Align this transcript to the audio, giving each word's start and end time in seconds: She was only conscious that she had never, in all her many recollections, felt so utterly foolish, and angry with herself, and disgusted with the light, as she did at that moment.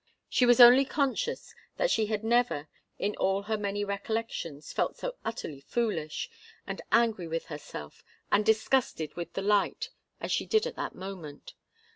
She 0.27 0.47
was 0.47 0.59
only 0.59 0.83
conscious 0.83 1.53
that 1.77 1.91
she 1.91 2.07
had 2.07 2.23
never, 2.23 2.67
in 2.97 3.15
all 3.17 3.43
her 3.43 3.55
many 3.55 3.83
recollections, 3.85 4.73
felt 4.73 4.97
so 4.97 5.13
utterly 5.23 5.61
foolish, 5.61 6.27
and 6.65 6.81
angry 6.91 7.27
with 7.27 7.45
herself, 7.45 8.03
and 8.31 8.43
disgusted 8.43 9.13
with 9.15 9.33
the 9.33 9.43
light, 9.43 9.91
as 10.19 10.31
she 10.31 10.47
did 10.47 10.65
at 10.65 10.75
that 10.75 10.95
moment. 10.95 11.53